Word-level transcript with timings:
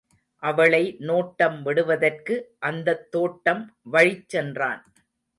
அவளை 0.43 0.95
நோட்டம் 0.99 1.61
விடுவதற்கு 1.61 2.35
அந்தத்தோட்டம் 2.61 3.61
வழிச் 3.91 4.29
சென்றான். 4.29 4.81